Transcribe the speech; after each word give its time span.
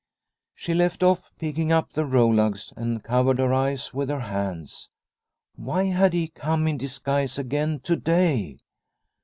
She 0.55 0.73
left 0.73 1.03
off 1.03 1.31
picking 1.37 1.71
up 1.71 1.91
the 1.93 2.07
rolags 2.07 2.73
and 2.75 3.03
covered 3.03 3.37
her 3.37 3.53
eyes 3.53 3.93
with 3.93 4.09
her 4.09 4.21
hands. 4.21 4.89
Why 5.55 5.83
had 5.83 6.13
he 6.13 6.29
come 6.29 6.67
in 6.67 6.79
disguise 6.79 7.37
again 7.37 7.81
to 7.81 7.95
day 7.97 8.57